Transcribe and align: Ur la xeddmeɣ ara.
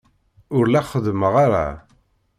Ur 0.57 0.65
la 0.67 0.81
xeddmeɣ 0.91 1.33
ara. 1.45 1.65